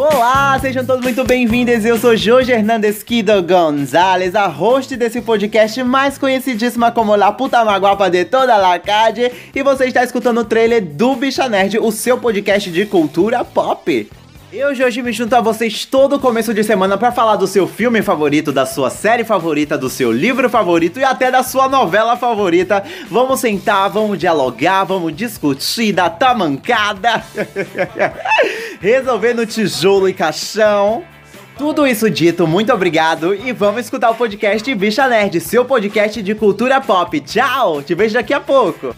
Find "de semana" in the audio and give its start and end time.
16.54-16.96